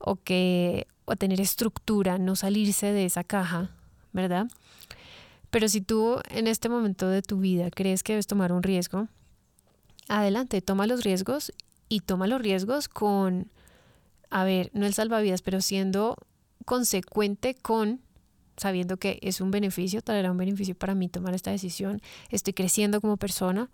o 0.00 0.16
que 0.16 0.86
o 1.04 1.16
tener 1.16 1.40
estructura, 1.40 2.18
no 2.18 2.36
salirse 2.36 2.92
de 2.92 3.06
esa 3.06 3.24
caja, 3.24 3.70
¿verdad? 4.12 4.46
Pero 5.50 5.68
si 5.68 5.80
tú 5.80 6.20
en 6.30 6.46
este 6.46 6.68
momento 6.68 7.08
de 7.08 7.22
tu 7.22 7.38
vida 7.38 7.70
crees 7.70 8.02
que 8.02 8.12
debes 8.12 8.26
tomar 8.26 8.52
un 8.52 8.62
riesgo, 8.62 9.08
adelante, 10.08 10.60
toma 10.60 10.86
los 10.86 11.02
riesgos 11.04 11.52
y 11.88 12.00
toma 12.00 12.26
los 12.26 12.40
riesgos 12.40 12.88
con, 12.88 13.50
a 14.28 14.44
ver, 14.44 14.70
no 14.74 14.84
el 14.84 14.92
salvavidas, 14.92 15.40
pero 15.40 15.62
siendo 15.62 16.16
consecuente 16.66 17.54
con 17.54 18.00
sabiendo 18.58 18.96
que 18.96 19.18
es 19.22 19.40
un 19.40 19.50
beneficio, 19.50 20.02
traerá 20.02 20.30
un 20.30 20.36
beneficio 20.36 20.74
para 20.74 20.94
mí 20.94 21.08
tomar 21.08 21.34
esta 21.34 21.50
decisión, 21.50 22.02
estoy 22.28 22.52
creciendo 22.52 23.00
como 23.00 23.16
persona. 23.16 23.70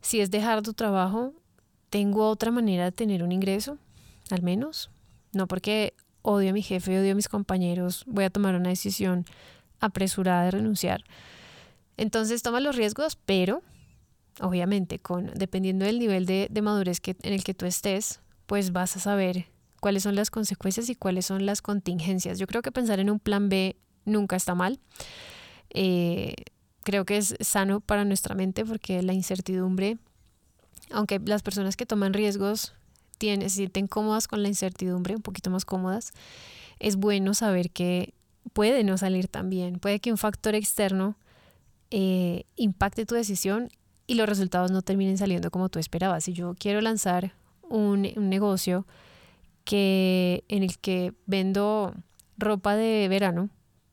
Si 0.00 0.20
es 0.20 0.30
dejar 0.30 0.62
tu 0.62 0.72
trabajo, 0.72 1.34
tengo 1.90 2.28
otra 2.28 2.50
manera 2.50 2.84
de 2.84 2.92
tener 2.92 3.22
un 3.22 3.32
ingreso, 3.32 3.76
al 4.30 4.42
menos. 4.42 4.90
No 5.32 5.46
porque 5.46 5.94
odio 6.22 6.50
a 6.50 6.52
mi 6.52 6.62
jefe, 6.62 6.98
odio 6.98 7.12
a 7.12 7.14
mis 7.14 7.28
compañeros, 7.28 8.04
voy 8.06 8.24
a 8.24 8.30
tomar 8.30 8.54
una 8.54 8.68
decisión 8.68 9.24
apresurada 9.80 10.44
de 10.44 10.50
renunciar. 10.52 11.04
Entonces 11.96 12.42
toma 12.42 12.60
los 12.60 12.76
riesgos, 12.76 13.16
pero 13.16 13.62
obviamente 14.40 14.98
con 14.98 15.32
dependiendo 15.34 15.84
del 15.84 15.98
nivel 15.98 16.26
de, 16.26 16.48
de 16.50 16.62
madurez 16.62 17.00
que, 17.00 17.16
en 17.22 17.32
el 17.32 17.44
que 17.44 17.54
tú 17.54 17.66
estés, 17.66 18.20
pues 18.46 18.72
vas 18.72 18.96
a 18.96 19.00
saber 19.00 19.46
cuáles 19.80 20.02
son 20.02 20.14
las 20.14 20.30
consecuencias 20.30 20.88
y 20.88 20.94
cuáles 20.94 21.26
son 21.26 21.46
las 21.46 21.62
contingencias. 21.62 22.38
Yo 22.38 22.46
creo 22.46 22.62
que 22.62 22.72
pensar 22.72 23.00
en 23.00 23.10
un 23.10 23.20
plan 23.20 23.48
B 23.48 23.76
nunca 24.04 24.36
está 24.36 24.54
mal. 24.54 24.80
Eh, 25.70 26.34
creo 26.82 27.04
que 27.04 27.18
es 27.18 27.36
sano 27.40 27.80
para 27.80 28.04
nuestra 28.04 28.34
mente 28.34 28.64
porque 28.64 29.02
la 29.02 29.12
incertidumbre, 29.12 29.98
aunque 30.90 31.18
las 31.18 31.42
personas 31.42 31.76
que 31.76 31.86
toman 31.86 32.14
riesgos 32.14 32.74
tienen, 33.18 33.50
se 33.50 33.56
sienten 33.56 33.86
cómodas 33.86 34.28
con 34.28 34.42
la 34.42 34.48
incertidumbre, 34.48 35.14
un 35.16 35.22
poquito 35.22 35.50
más 35.50 35.64
cómodas, 35.64 36.12
es 36.78 36.96
bueno 36.96 37.34
saber 37.34 37.70
que 37.70 38.14
puede 38.52 38.84
no 38.84 38.96
salir 38.96 39.28
tan 39.28 39.50
bien, 39.50 39.78
puede 39.78 40.00
que 40.00 40.10
un 40.10 40.18
factor 40.18 40.54
externo 40.54 41.16
eh, 41.90 42.44
impacte 42.56 43.06
tu 43.06 43.14
decisión 43.14 43.68
y 44.06 44.14
los 44.14 44.28
resultados 44.28 44.70
no 44.70 44.82
terminen 44.82 45.18
saliendo 45.18 45.50
como 45.50 45.68
tú 45.68 45.78
esperabas. 45.78 46.24
Si 46.24 46.32
yo 46.32 46.54
quiero 46.58 46.80
lanzar 46.80 47.34
un, 47.62 48.10
un 48.16 48.30
negocio 48.30 48.86
que, 49.64 50.44
en 50.48 50.62
el 50.62 50.78
que 50.78 51.12
vendo 51.26 51.94
ropa 52.38 52.74
de 52.74 53.06
verano, 53.08 53.50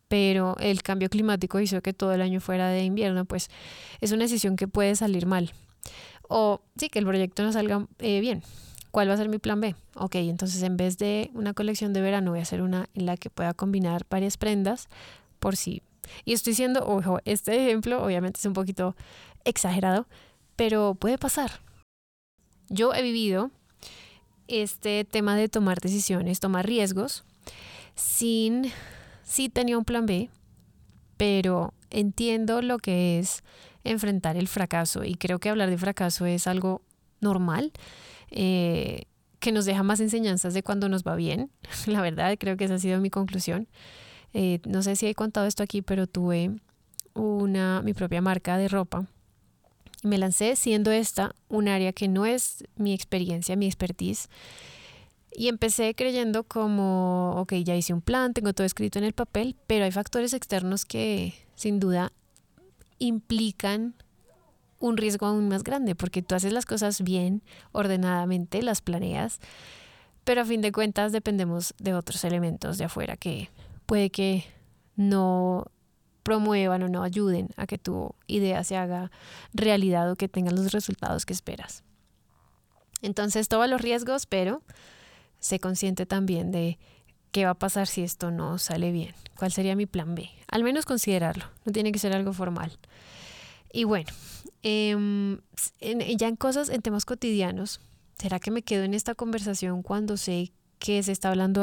pero 0.07 0.55
el 0.59 0.83
cambio 0.83 1.09
climático 1.09 1.59
hizo 1.59 1.81
que 1.81 1.93
todo 1.93 2.13
el 2.13 2.21
año 2.21 2.39
fuera 2.39 2.69
de 2.69 2.83
invierno, 2.83 3.25
pues 3.25 3.49
es 3.99 4.11
una 4.11 4.23
decisión 4.23 4.55
que 4.55 4.67
puede 4.67 4.95
salir 4.95 5.25
mal. 5.25 5.51
O 6.27 6.61
sí, 6.77 6.89
que 6.89 6.99
el 6.99 7.05
proyecto 7.05 7.43
no 7.43 7.51
salga 7.51 7.87
eh, 7.99 8.19
bien. 8.21 8.43
¿Cuál 8.95 9.09
va 9.09 9.15
a 9.15 9.17
ser 9.17 9.27
mi 9.27 9.39
plan 9.39 9.59
B? 9.59 9.75
Ok, 9.95 10.15
entonces 10.15 10.63
en 10.63 10.77
vez 10.77 10.97
de 10.97 11.29
una 11.33 11.53
colección 11.53 11.91
de 11.91 11.99
verano 11.99 12.31
voy 12.31 12.39
a 12.39 12.43
hacer 12.43 12.61
una 12.61 12.87
en 12.93 13.05
la 13.05 13.17
que 13.17 13.29
pueda 13.29 13.53
combinar 13.53 14.05
varias 14.09 14.37
prendas 14.37 14.87
por 15.41 15.57
si... 15.57 15.81
Y 16.23 16.31
estoy 16.31 16.51
diciendo, 16.51 16.81
ojo, 16.87 17.19
este 17.25 17.61
ejemplo 17.61 18.01
obviamente 18.01 18.39
es 18.39 18.45
un 18.45 18.53
poquito 18.53 18.95
exagerado, 19.43 20.07
pero 20.55 20.95
puede 20.95 21.17
pasar. 21.17 21.59
Yo 22.69 22.93
he 22.93 23.01
vivido 23.01 23.51
este 24.47 25.03
tema 25.03 25.35
de 25.35 25.49
tomar 25.49 25.81
decisiones, 25.81 26.39
tomar 26.39 26.65
riesgos, 26.65 27.25
sin 27.95 28.71
sí 29.23 29.49
tenía 29.49 29.77
un 29.77 29.83
plan 29.83 30.05
B, 30.05 30.29
pero 31.17 31.73
entiendo 31.89 32.61
lo 32.61 32.77
que 32.77 33.19
es 33.19 33.43
enfrentar 33.83 34.37
el 34.37 34.47
fracaso 34.47 35.03
y 35.03 35.15
creo 35.15 35.39
que 35.39 35.49
hablar 35.49 35.69
de 35.69 35.77
fracaso 35.77 36.25
es 36.25 36.47
algo 36.47 36.81
normal. 37.19 37.73
Eh, 38.31 39.03
que 39.39 39.51
nos 39.51 39.65
deja 39.65 39.83
más 39.83 39.99
enseñanzas 39.99 40.53
de 40.53 40.63
cuando 40.63 40.89
nos 40.89 41.03
va 41.03 41.15
bien. 41.15 41.51
La 41.85 42.01
verdad, 42.01 42.35
creo 42.39 42.57
que 42.57 42.65
esa 42.65 42.75
ha 42.75 42.79
sido 42.79 42.99
mi 42.99 43.09
conclusión. 43.09 43.67
Eh, 44.33 44.59
no 44.65 44.81
sé 44.81 44.95
si 44.95 45.07
he 45.07 45.15
contado 45.15 45.45
esto 45.45 45.63
aquí, 45.63 45.81
pero 45.81 46.07
tuve 46.07 46.51
una, 47.13 47.81
mi 47.81 47.93
propia 47.93 48.21
marca 48.21 48.57
de 48.57 48.67
ropa. 48.67 49.05
Me 50.03 50.17
lancé 50.17 50.55
siendo 50.55 50.91
esta 50.91 51.35
un 51.47 51.67
área 51.67 51.93
que 51.93 52.07
no 52.07 52.25
es 52.25 52.63
mi 52.75 52.93
experiencia, 52.93 53.55
mi 53.55 53.65
expertise. 53.65 54.29
Y 55.31 55.47
empecé 55.47 55.95
creyendo 55.95 56.43
como, 56.43 57.35
ok, 57.37 57.53
ya 57.55 57.75
hice 57.75 57.93
un 57.93 58.01
plan, 58.01 58.33
tengo 58.33 58.53
todo 58.53 58.65
escrito 58.65 58.99
en 58.99 59.05
el 59.05 59.13
papel, 59.13 59.55
pero 59.67 59.85
hay 59.85 59.91
factores 59.91 60.33
externos 60.33 60.85
que 60.85 61.33
sin 61.55 61.79
duda 61.79 62.11
implican 62.99 63.95
un 64.79 64.97
riesgo 64.97 65.25
aún 65.25 65.47
más 65.47 65.63
grande, 65.63 65.95
porque 65.95 66.21
tú 66.21 66.35
haces 66.35 66.53
las 66.53 66.65
cosas 66.65 67.01
bien, 67.01 67.41
ordenadamente, 67.71 68.61
las 68.61 68.81
planeas, 68.81 69.39
pero 70.23 70.41
a 70.41 70.45
fin 70.45 70.61
de 70.61 70.71
cuentas 70.71 71.11
dependemos 71.11 71.73
de 71.77 71.93
otros 71.93 72.23
elementos 72.23 72.77
de 72.77 72.85
afuera 72.85 73.15
que 73.15 73.49
puede 73.85 74.09
que 74.09 74.43
no 74.95 75.71
promuevan 76.23 76.81
o 76.81 76.89
no 76.89 77.03
ayuden 77.03 77.49
a 77.55 77.67
que 77.67 77.77
tu 77.77 78.15
idea 78.25 78.63
se 78.63 78.75
haga 78.75 79.11
realidad 79.53 80.11
o 80.11 80.15
que 80.15 80.27
tengan 80.27 80.55
los 80.55 80.71
resultados 80.71 81.25
que 81.25 81.33
esperas. 81.33 81.83
Entonces, 83.03 83.47
todos 83.47 83.69
los 83.69 83.79
riesgos, 83.79 84.25
pero 84.25 84.63
sé 85.39 85.59
consciente 85.59 86.07
también 86.07 86.51
de 86.51 86.79
qué 87.31 87.45
va 87.45 87.51
a 87.51 87.59
pasar 87.59 87.85
si 87.85 88.01
esto 88.01 88.31
no 88.31 88.57
sale 88.57 88.91
bien. 88.91 89.13
¿Cuál 89.37 89.51
sería 89.51 89.75
mi 89.75 89.85
plan 89.85 90.15
B? 90.15 90.29
Al 90.49 90.63
menos 90.63 90.85
considerarlo, 90.85 91.45
no 91.65 91.71
tiene 91.71 91.91
que 91.91 91.99
ser 91.99 92.15
algo 92.15 92.33
formal. 92.33 92.71
Y 93.75 93.83
bueno, 93.83 94.09
em, 94.63 95.41
ya 96.15 96.29
en 96.29 96.37
cosas, 96.37 96.69
en 96.69 96.81
temas 96.81 97.03
cotidianos, 97.03 97.81
¿será 98.17 98.39
que 98.39 98.49
me 98.49 98.61
quedo 98.61 98.85
en 98.85 98.93
esta 98.93 99.15
conversación 99.15 99.83
cuando 99.83 100.15
sé 100.15 100.53
que 100.79 101.03
se 101.03 101.11
está 101.11 101.27
hablando 101.27 101.61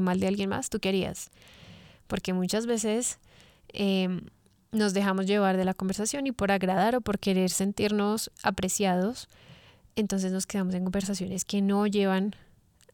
mal 0.00 0.20
de 0.20 0.26
alguien 0.26 0.48
más? 0.48 0.70
¿Tú 0.70 0.80
qué 0.80 0.88
harías? 0.88 1.30
Porque 2.06 2.32
muchas 2.32 2.64
veces 2.64 3.18
em, 3.74 4.22
nos 4.72 4.94
dejamos 4.94 5.26
llevar 5.26 5.58
de 5.58 5.66
la 5.66 5.74
conversación 5.74 6.26
y 6.26 6.32
por 6.32 6.50
agradar 6.50 6.96
o 6.96 7.02
por 7.02 7.18
querer 7.18 7.50
sentirnos 7.50 8.30
apreciados, 8.42 9.28
entonces 9.96 10.32
nos 10.32 10.46
quedamos 10.46 10.74
en 10.74 10.84
conversaciones 10.84 11.44
que 11.44 11.60
no 11.60 11.86
llevan 11.86 12.34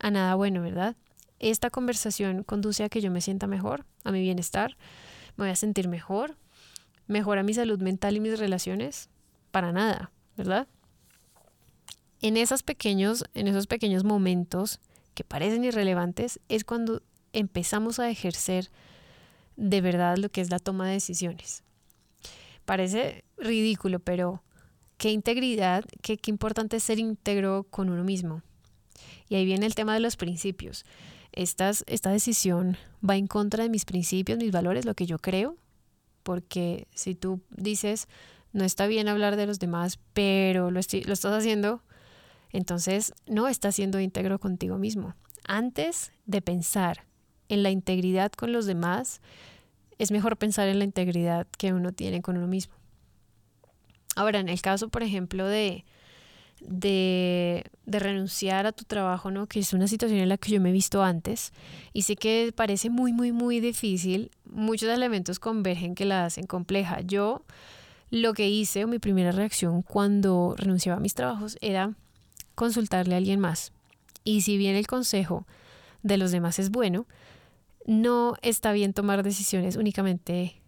a 0.01 0.11
nada 0.11 0.35
bueno, 0.35 0.61
¿verdad? 0.61 0.97
Esta 1.39 1.71
conversación 1.71 2.43
conduce 2.43 2.83
a 2.83 2.89
que 2.89 3.01
yo 3.01 3.13
me 3.13 3.21
sienta 3.21 3.47
mejor, 3.47 3.87
a 4.03 4.11
mi 4.11 4.23
bienestar, 4.23 4.77
me 5.37 5.45
voy 5.45 5.53
a 5.53 5.57
sentir 5.57 5.87
mejor, 5.87 6.37
mejora 7.07 7.43
mi 7.43 7.55
salud 7.55 7.81
mental 7.81 8.17
y 8.17 8.21
mis 8.21 8.39
relaciones, 8.39 9.09
para 9.51 9.73
nada, 9.73 10.11
¿verdad? 10.37 10.67
En 12.21 12.37
esos 12.37 12.63
pequeños, 12.63 13.25
en 13.35 13.47
esos 13.47 13.67
pequeños 13.67 14.05
momentos 14.05 14.81
que 15.15 15.25
parecen 15.25 15.65
irrelevantes 15.65 16.41
es 16.49 16.65
cuando 16.65 17.03
empezamos 17.33 17.99
a 17.99 18.11
ejercer 18.11 18.71
de 19.57 19.81
verdad 19.81 20.17
lo 20.17 20.29
que 20.29 20.41
es 20.41 20.51
la 20.51 20.59
toma 20.59 20.87
de 20.87 20.95
decisiones. 20.95 21.63
Parece 22.65 23.25
ridículo, 23.39 24.01
pero 24.01 24.43
qué 24.99 25.13
integridad, 25.13 25.85
qué, 26.03 26.17
qué 26.17 26.31
importante 26.31 26.77
es 26.77 26.83
ser 26.83 26.99
íntegro 26.99 27.65
con 27.71 27.91
uno 27.91 28.05
mismo. 28.05 28.43
Y 29.29 29.37
ahí 29.37 29.45
viene 29.45 29.67
el 29.67 29.75
tema 29.75 29.95
de 29.95 30.01
los 30.01 30.17
principios. 30.17 30.85
esta 31.33 32.11
decisión 32.11 32.77
va 33.09 33.17
en 33.17 33.27
contra 33.27 33.63
de 33.63 33.71
mis 33.71 33.85
principios, 33.85 34.39
mis 34.39 34.53
valores, 34.53 34.85
lo 34.85 34.95
que 34.95 35.07
yo 35.07 35.19
creo, 35.19 35.57
porque 36.27 36.89
si 36.93 37.15
tú 37.15 37.41
dices, 37.51 38.09
no 38.53 38.65
está 38.65 38.89
bien 38.89 39.07
hablar 39.07 39.37
de 39.37 39.47
los 39.47 39.61
demás, 39.61 40.01
pero 40.13 40.73
lo, 40.73 40.81
estás 40.81 41.25
haciendo, 41.25 41.85
entonces 42.51 43.15
no 43.29 43.47
estás 43.47 43.77
siendo 43.77 44.01
íntegro 44.01 44.41
contigo 44.41 44.77
mismo. 44.77 45.15
Antes 45.47 46.11
de 46.25 46.43
pensar 46.43 47.05
en 47.49 47.63
la 47.63 47.71
integridad 47.71 48.33
con 48.33 48.53
los 48.53 48.67
demás, 48.67 49.21
es 49.99 50.11
mejor 50.11 50.37
pensar 50.37 50.67
en 50.67 50.81
la 50.81 50.85
integridad 50.85 51.47
que 51.59 51.73
uno 51.73 51.93
tiene 51.93 52.23
con 52.23 52.37
uno 52.37 52.49
mismo. 52.49 52.75
Ahora, 54.17 54.41
en 54.41 54.49
el 54.49 54.61
caso, 54.61 54.89
por 54.89 55.05
ejemplo, 55.05 55.47
de, 55.47 55.85
de, 56.61 57.65
de, 57.85 57.99
renunciar 57.99 58.67
a 58.67 58.73
tu 58.73 58.85
trabajo, 58.85 59.31
¿no? 59.31 59.47
Que 59.47 59.61
es 59.61 59.73
una 59.73 59.89
situación 59.89 60.21
en 60.21 60.29
la 60.29 60.39
que 60.39 60.53
yo 60.53 60.61
me 60.61 60.71
he 60.71 60.73
visto 60.73 61.03
antes 61.03 61.53
y 61.93 62.03
sé 62.03 62.17
que 62.17 62.53
parece 62.55 62.91
muy, 62.91 63.13
muy, 63.13 63.33
muy 63.33 63.61
difícil. 63.61 64.31
Muchos 64.45 64.89
elementos 64.89 65.39
convergen 65.39 65.95
que 65.95 66.05
la 66.05 66.25
hacen 66.25 66.47
compleja. 66.47 67.01
Yo 67.03 67.43
lo 68.11 68.35
que 68.35 68.49
hice, 68.49 68.85
o 68.85 68.89
mi 68.89 68.99
primera 68.99 69.33
reacción 69.33 69.83
cuando 69.83 70.55
renunciaba 70.57 70.99
a 70.99 71.01
mis 71.01 71.15
trabajos, 71.15 71.59
era 71.61 71.95
consultarle 72.55 73.15
a 73.15 73.19
alguien 73.19 73.41
más. 73.41 73.73
Y 74.25 74.41
si 74.41 74.57
bien 74.57 74.77
el 74.77 74.87
consejo 74.87 75.47
de 76.03 76.17
los 76.17 76.31
demás 76.31 76.59
es 76.59 76.71
bueno, 76.71 77.07
no 77.87 78.35
está 78.43 78.73
bien 78.73 78.93
tomar 78.93 79.23
decisiones 79.23 79.77
únicamente 79.77 80.61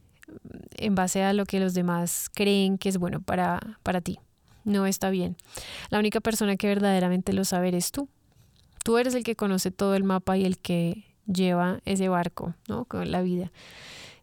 en 0.77 0.95
base 0.95 1.23
a 1.23 1.33
lo 1.33 1.45
que 1.47 1.61
los 1.61 1.75
demás 1.75 2.31
creen 2.35 2.79
que 2.79 2.89
es 2.89 2.99
bueno 2.99 3.21
para, 3.21 3.79
para 3.83 4.01
ti. 4.01 4.21
No 4.69 4.85
está 4.85 5.09
bien. 5.09 5.35
La 5.89 5.99
única 5.99 6.21
persona 6.21 6.59
que 6.59 6.67
verdaderamente 6.67 7.33
lo 7.33 7.47
sabe 7.47 7.69
eres 7.69 7.91
tú. 7.91 8.07
Tú 8.85 8.99
eres 8.99 9.15
el 9.15 9.25
que 9.25 9.35
conoce 9.35 9.71
todo 9.71 9.95
el 9.95 10.05
mapa 10.05 10.37
y 10.37 10.45
el 10.45 10.59
que 10.59 11.07
lleva 11.27 11.81
ese 11.87 12.11
barco, 12.11 12.55
¿no? 12.69 12.85
Con 12.85 13.11
la 13.11 13.23
vida. 13.23 13.51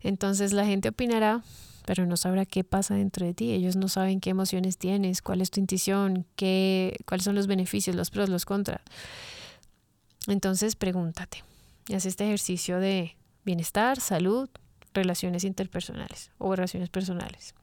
Entonces 0.02 0.54
la 0.54 0.64
gente 0.64 0.90
opinará, 0.90 1.44
pero 1.88 2.06
no 2.06 2.16
sabrá 2.16 2.46
qué 2.46 2.64
pasa 2.64 2.94
dentro 2.94 3.26
de 3.26 3.34
ti. 3.34 3.54
Ellos 3.54 3.76
no 3.76 3.88
saben 3.88 4.20
qué 4.20 4.30
emociones 4.30 4.78
tienes, 4.78 5.24
cuál 5.24 5.42
es 5.42 5.50
tu 5.50 5.60
intuición, 5.60 6.28
qué, 6.36 6.96
cuáles 7.08 7.24
son 7.24 7.34
los 7.34 7.48
beneficios, 7.48 7.96
los 7.96 8.12
pros, 8.12 8.30
los 8.30 8.46
contras. 8.46 8.82
Entonces 10.28 10.76
pregúntate 10.76 11.44
y 11.88 11.96
haz 11.96 12.06
este 12.06 12.24
ejercicio 12.26 12.80
de 12.80 13.16
bienestar, 13.46 14.00
salud, 14.00 14.48
relaciones 14.94 15.44
interpersonales 15.44 16.30
o 16.38 16.56
relaciones 16.56 16.90
personales. 16.90 17.56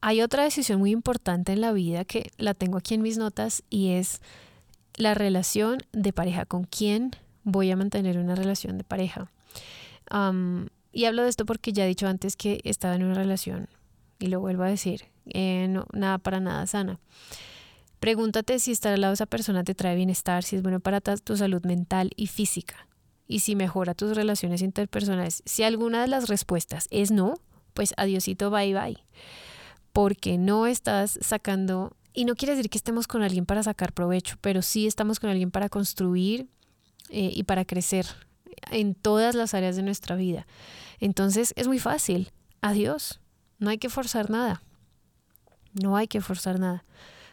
Hay 0.00 0.22
otra 0.22 0.44
decisión 0.44 0.78
muy 0.78 0.92
importante 0.92 1.52
en 1.52 1.60
la 1.60 1.72
vida 1.72 2.04
que 2.04 2.30
la 2.36 2.54
tengo 2.54 2.78
aquí 2.78 2.94
en 2.94 3.02
mis 3.02 3.18
notas 3.18 3.62
y 3.68 3.90
es 3.90 4.20
la 4.94 5.14
relación 5.14 5.78
de 5.92 6.12
pareja. 6.12 6.44
¿Con 6.44 6.64
quién 6.64 7.12
voy 7.44 7.70
a 7.70 7.76
mantener 7.76 8.18
una 8.18 8.34
relación 8.34 8.78
de 8.78 8.84
pareja? 8.84 9.30
y 10.90 11.04
hablo 11.04 11.22
de 11.22 11.28
esto 11.28 11.44
porque 11.44 11.74
ya 11.74 11.84
he 11.84 11.88
dicho 11.88 12.08
antes 12.08 12.34
que 12.34 12.62
estaba 12.64 12.94
en 12.94 13.04
una 13.04 13.12
relación 13.12 13.68
y 14.18 14.28
lo 14.28 14.40
vuelvo 14.40 14.62
a 14.62 14.68
decir, 14.68 15.04
eh, 15.26 15.68
nada 15.92 16.16
para 16.16 16.40
nada 16.40 16.66
sana. 16.66 16.98
Pregúntate 18.00 18.58
si 18.58 18.72
estar 18.72 18.94
al 18.94 19.02
lado 19.02 19.10
de 19.10 19.16
esa 19.16 19.26
persona 19.26 19.64
te 19.64 19.74
trae 19.74 19.96
bienestar, 19.96 20.44
si 20.44 20.56
es 20.56 20.62
bueno 20.62 20.80
para 20.80 21.00
tu 21.00 21.36
salud 21.36 21.62
mental 21.66 22.10
y 22.16 22.28
física 22.28 22.88
y 23.26 23.40
si 23.40 23.54
mejora 23.54 23.94
tus 23.94 24.16
relaciones 24.16 24.62
interpersonales. 24.62 25.42
Si 25.44 25.62
alguna 25.62 26.00
de 26.00 26.08
las 26.08 26.28
respuestas 26.28 26.86
es 26.90 27.10
no, 27.10 27.34
pues 27.74 27.92
adiosito, 27.96 28.50
bye 28.50 28.72
bye. 28.72 28.96
Porque 29.98 30.38
no 30.38 30.68
estás 30.68 31.18
sacando, 31.22 31.96
y 32.14 32.24
no 32.24 32.36
quiere 32.36 32.54
decir 32.54 32.70
que 32.70 32.78
estemos 32.78 33.08
con 33.08 33.22
alguien 33.22 33.46
para 33.46 33.64
sacar 33.64 33.92
provecho, 33.92 34.36
pero 34.40 34.62
sí 34.62 34.86
estamos 34.86 35.18
con 35.18 35.28
alguien 35.28 35.50
para 35.50 35.68
construir 35.68 36.46
eh, 37.08 37.32
y 37.34 37.42
para 37.42 37.64
crecer 37.64 38.06
en 38.70 38.94
todas 38.94 39.34
las 39.34 39.54
áreas 39.54 39.74
de 39.74 39.82
nuestra 39.82 40.14
vida. 40.14 40.46
Entonces 41.00 41.52
es 41.56 41.66
muy 41.66 41.80
fácil. 41.80 42.30
Adiós. 42.60 43.18
No 43.58 43.70
hay 43.70 43.78
que 43.78 43.88
forzar 43.88 44.30
nada. 44.30 44.62
No 45.72 45.96
hay 45.96 46.06
que 46.06 46.20
forzar 46.20 46.60
nada. 46.60 46.84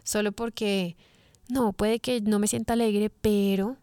Solo 0.04 0.32
porque, 0.32 0.98
no, 1.48 1.72
puede 1.72 2.00
que 2.00 2.20
no 2.22 2.40
me 2.40 2.48
sienta 2.48 2.74
alegre, 2.74 3.12
pero 3.12 3.78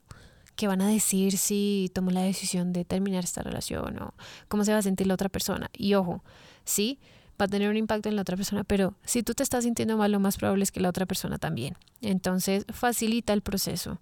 ¿qué 0.57 0.67
van 0.67 0.83
a 0.83 0.89
decir 0.89 1.39
si 1.39 1.89
tomo 1.95 2.11
la 2.11 2.23
decisión 2.23 2.73
de 2.73 2.85
terminar 2.85 3.23
esta 3.23 3.45
relación 3.45 4.03
o 4.03 4.15
cómo 4.49 4.65
se 4.65 4.73
va 4.73 4.79
a 4.79 4.83
sentir 4.83 5.07
la 5.07 5.15
otra 5.15 5.29
persona? 5.29 5.71
Y 5.73 5.95
ojo, 5.95 6.25
sí, 6.65 6.99
va 7.43 7.47
a 7.47 7.49
tener 7.49 7.69
un 7.69 7.77
impacto 7.77 8.09
en 8.09 8.15
la 8.15 8.23
otra 8.23 8.37
persona, 8.37 8.63
pero 8.63 8.95
si 9.05 9.25
tú 9.25 9.35
te 9.35 9.43
estás 9.43 9.65
sintiendo 9.65 9.97
mal, 9.97 10.13
lo 10.13 10.21
más 10.21 10.37
probable 10.37 10.63
es 10.63 10.71
que 10.71 10.79
la 10.79 10.89
otra 10.89 11.07
persona 11.07 11.39
también. 11.39 11.77
Entonces, 12.01 12.65
facilita 12.73 13.33
el 13.33 13.43
proceso 13.43 14.01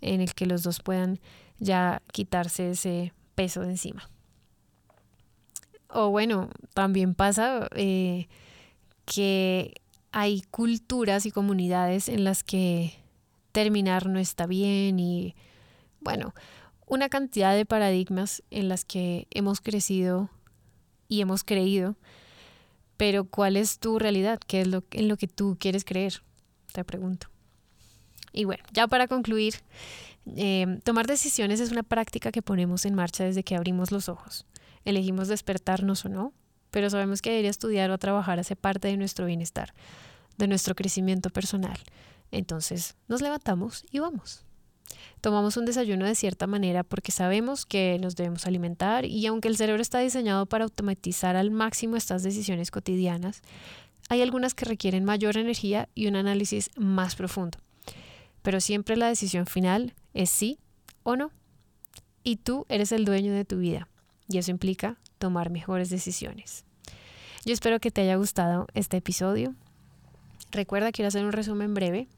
en 0.00 0.20
el 0.20 0.34
que 0.34 0.46
los 0.46 0.64
dos 0.64 0.80
puedan 0.80 1.20
ya 1.58 2.02
quitarse 2.12 2.70
ese 2.70 3.12
peso 3.36 3.60
de 3.60 3.70
encima. 3.70 4.10
O 5.88 6.10
bueno, 6.10 6.48
también 6.74 7.14
pasa 7.14 7.68
eh, 7.76 8.26
que 9.04 9.74
hay 10.10 10.42
culturas 10.50 11.26
y 11.26 11.30
comunidades 11.30 12.08
en 12.08 12.24
las 12.24 12.42
que 12.42 12.94
terminar 13.52 14.06
no 14.06 14.18
está 14.18 14.46
bien 14.46 14.98
y 14.98 15.36
bueno, 16.00 16.34
una 16.86 17.08
cantidad 17.08 17.54
de 17.54 17.66
paradigmas 17.66 18.42
en 18.50 18.68
las 18.68 18.84
que 18.84 19.28
hemos 19.30 19.60
crecido 19.60 20.28
y 21.06 21.20
hemos 21.20 21.44
creído, 21.44 21.96
pero 23.00 23.24
¿cuál 23.24 23.56
es 23.56 23.78
tu 23.78 23.98
realidad? 23.98 24.38
¿Qué 24.46 24.60
es 24.60 24.66
lo, 24.66 24.84
en 24.90 25.08
lo 25.08 25.16
que 25.16 25.26
tú 25.26 25.56
quieres 25.58 25.86
creer? 25.86 26.22
Te 26.70 26.84
pregunto. 26.84 27.28
Y 28.30 28.44
bueno, 28.44 28.62
ya 28.74 28.88
para 28.88 29.08
concluir, 29.08 29.54
eh, 30.36 30.78
tomar 30.84 31.06
decisiones 31.06 31.60
es 31.60 31.72
una 31.72 31.82
práctica 31.82 32.30
que 32.30 32.42
ponemos 32.42 32.84
en 32.84 32.94
marcha 32.94 33.24
desde 33.24 33.42
que 33.42 33.56
abrimos 33.56 33.90
los 33.90 34.10
ojos. 34.10 34.44
Elegimos 34.84 35.28
despertarnos 35.28 36.04
o 36.04 36.10
no, 36.10 36.34
pero 36.70 36.90
sabemos 36.90 37.22
que 37.22 37.30
debería 37.30 37.50
estudiar 37.50 37.90
o 37.90 37.96
trabajar 37.96 38.38
hace 38.38 38.54
parte 38.54 38.88
de 38.88 38.98
nuestro 38.98 39.24
bienestar, 39.24 39.72
de 40.36 40.46
nuestro 40.46 40.74
crecimiento 40.74 41.30
personal. 41.30 41.78
Entonces 42.30 42.96
nos 43.08 43.22
levantamos 43.22 43.86
y 43.90 44.00
vamos. 44.00 44.44
Tomamos 45.20 45.56
un 45.56 45.66
desayuno 45.66 46.06
de 46.06 46.14
cierta 46.14 46.46
manera 46.46 46.82
porque 46.82 47.12
sabemos 47.12 47.66
que 47.66 47.98
nos 48.00 48.16
debemos 48.16 48.46
alimentar 48.46 49.04
y 49.04 49.26
aunque 49.26 49.48
el 49.48 49.56
cerebro 49.56 49.82
está 49.82 49.98
diseñado 49.98 50.46
para 50.46 50.64
automatizar 50.64 51.36
al 51.36 51.50
máximo 51.50 51.96
estas 51.96 52.22
decisiones 52.22 52.70
cotidianas, 52.70 53.42
hay 54.08 54.22
algunas 54.22 54.54
que 54.54 54.64
requieren 54.64 55.04
mayor 55.04 55.36
energía 55.36 55.88
y 55.94 56.06
un 56.06 56.16
análisis 56.16 56.70
más 56.76 57.16
profundo. 57.16 57.58
Pero 58.42 58.60
siempre 58.60 58.96
la 58.96 59.08
decisión 59.08 59.46
final 59.46 59.94
es 60.14 60.30
sí 60.30 60.58
o 61.02 61.16
no. 61.16 61.30
Y 62.24 62.36
tú 62.36 62.66
eres 62.68 62.92
el 62.92 63.04
dueño 63.04 63.32
de 63.32 63.44
tu 63.44 63.58
vida 63.58 63.88
y 64.28 64.38
eso 64.38 64.50
implica 64.50 64.98
tomar 65.18 65.50
mejores 65.50 65.90
decisiones. 65.90 66.64
Yo 67.44 67.52
espero 67.52 67.80
que 67.80 67.90
te 67.90 68.02
haya 68.02 68.16
gustado 68.16 68.66
este 68.74 68.98
episodio. 68.98 69.54
Recuerda, 70.50 70.92
quiero 70.92 71.08
hacer 71.08 71.24
un 71.24 71.32
resumen 71.32 71.74
breve. 71.74 72.08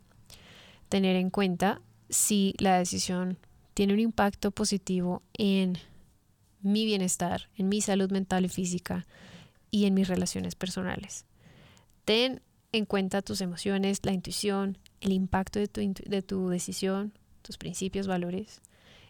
Tener 0.88 1.16
en 1.16 1.30
cuenta 1.30 1.80
si 2.12 2.54
la 2.58 2.78
decisión 2.78 3.38
tiene 3.74 3.94
un 3.94 4.00
impacto 4.00 4.50
positivo 4.50 5.22
en 5.32 5.78
mi 6.60 6.84
bienestar, 6.84 7.48
en 7.56 7.68
mi 7.68 7.80
salud 7.80 8.12
mental 8.12 8.44
y 8.44 8.48
física 8.48 9.06
y 9.70 9.86
en 9.86 9.94
mis 9.94 10.08
relaciones 10.08 10.54
personales. 10.54 11.24
Ten 12.04 12.42
en 12.72 12.84
cuenta 12.84 13.22
tus 13.22 13.40
emociones, 13.40 14.00
la 14.04 14.12
intuición, 14.12 14.78
el 15.00 15.12
impacto 15.12 15.58
de 15.58 15.68
tu, 15.68 15.80
de 15.80 16.22
tu 16.22 16.48
decisión, 16.48 17.12
tus 17.40 17.56
principios, 17.56 18.06
valores. 18.06 18.60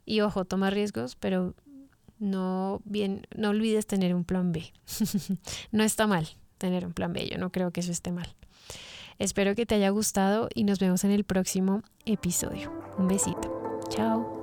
Y 0.07 0.21
ojo, 0.21 0.45
toma 0.45 0.71
riesgos, 0.71 1.17
pero 1.17 1.55
no, 2.19 2.81
bien, 2.85 3.27
no 3.37 3.51
olvides 3.51 3.87
tener 3.87 4.15
un 4.15 4.25
plan 4.25 4.53
B. 4.53 4.73
no 5.73 5.83
está 5.83 6.07
mal 6.07 6.29
tener 6.59 6.87
un 6.87 6.93
plan 6.93 7.13
B, 7.13 7.29
yo 7.29 7.39
no 7.39 7.51
creo 7.51 7.73
que 7.73 7.81
eso 7.81 7.91
esté 7.91 8.13
mal. 8.13 8.33
Espero 9.19 9.55
que 9.55 9.67
te 9.67 9.75
haya 9.75 9.91
gustado 9.91 10.49
y 10.55 10.65
nos 10.65 10.79
vemos 10.79 11.05
en 11.05 11.11
el 11.11 11.25
próximo 11.25 11.83
episodio. 12.05 12.73
Un 12.99 13.09
besito. 13.09 13.81
Chao. 13.89 14.42